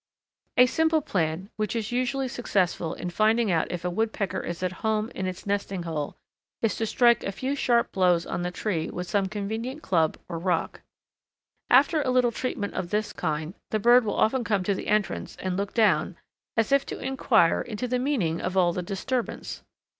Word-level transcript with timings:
A 0.57 0.65
simple 0.65 1.01
plan, 1.03 1.51
which 1.57 1.75
is 1.75 1.91
usually 1.91 2.27
successful 2.27 2.95
in 2.95 3.11
finding 3.11 3.51
out 3.51 3.69
if 3.71 3.85
a 3.85 3.89
Woodpecker 3.91 4.39
is 4.39 4.63
at 4.63 4.71
home 4.81 5.11
in 5.13 5.27
its 5.27 5.45
nesting 5.45 5.83
hole, 5.83 6.15
is 6.63 6.75
to 6.77 6.87
strike 6.87 7.23
a 7.23 7.31
few 7.31 7.55
sharp 7.55 7.91
blows 7.91 8.25
on 8.25 8.41
the 8.41 8.49
tree 8.49 8.89
with 8.89 9.07
some 9.07 9.27
convenient 9.27 9.83
club 9.83 10.17
or 10.27 10.39
rock. 10.39 10.81
After 11.69 12.01
a 12.01 12.09
little 12.09 12.31
treatment 12.31 12.73
of 12.73 12.89
this 12.89 13.13
kind 13.13 13.53
the 13.69 13.77
bird 13.77 14.03
will 14.03 14.15
often 14.15 14.43
come 14.43 14.63
to 14.63 14.73
the 14.73 14.87
entrance 14.87 15.35
and 15.35 15.55
look 15.55 15.75
down, 15.75 16.15
as 16.57 16.71
if 16.71 16.83
to 16.87 16.97
inquire 16.99 17.61
into 17.61 17.87
the 17.87 17.99
meaning 17.99 18.41
of 18.41 18.57
all 18.57 18.73
the 18.73 18.81
disturbance. 18.81 19.61